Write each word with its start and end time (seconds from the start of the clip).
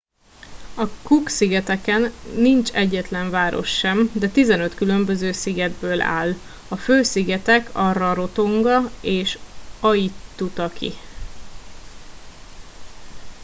a 0.77 0.87
cook 1.03 1.27
szigeteken 1.29 2.11
nincs 2.35 2.71
egyetlen 2.71 3.29
város 3.29 3.69
sem 3.77 4.09
de 4.13 4.29
15 4.29 4.75
különböző 4.75 5.31
szigetből 5.31 6.01
áll 6.01 6.31
a 6.69 6.75
fő 6.75 7.03
szigetek 7.03 7.75
a 7.75 7.91
rarotonga 7.93 8.79
és 9.01 9.37
aitutaki 9.79 10.91